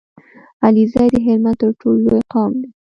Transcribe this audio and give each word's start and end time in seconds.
عليزی 0.65 1.05
د 1.13 1.15
هلمند 1.25 1.57
تر 1.61 1.71
ټولو 1.81 1.99
لوی 2.05 2.21
قوم 2.33 2.51
دی 2.61 2.69